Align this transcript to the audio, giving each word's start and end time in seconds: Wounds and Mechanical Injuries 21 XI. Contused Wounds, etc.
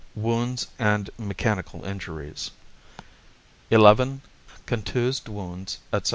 Wounds 0.15 0.65
and 0.79 1.11
Mechanical 1.19 1.85
Injuries 1.85 2.49
21 3.69 4.21
XI. 4.21 4.55
Contused 4.65 5.29
Wounds, 5.29 5.77
etc. 5.93 6.09